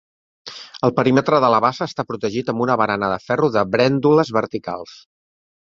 El 0.87 0.93
perímetre 0.99 1.41
de 1.45 1.51
la 1.55 1.59
bassa 1.67 1.89
està 1.91 2.07
protegit 2.13 2.49
amb 2.55 2.65
una 2.67 2.79
barana 2.85 3.11
de 3.15 3.23
ferro 3.27 3.53
de 3.59 3.67
brèndoles 3.77 4.35
verticals. 4.41 4.99